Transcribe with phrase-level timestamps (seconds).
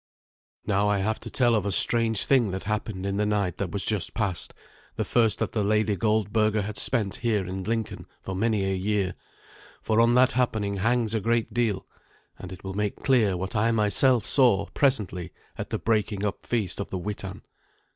[0.65, 3.69] Now I have to tell of a strange thing that happened in the night that
[3.69, 4.51] was just past,
[4.95, 9.13] the first that the Lady Goldberga had spent here in Lincoln for many a year,
[9.83, 11.85] for on that happening hangs a great deal,
[12.39, 16.79] and it will make clear what I myself saw presently at the breaking up feast
[16.79, 17.43] of the Witan.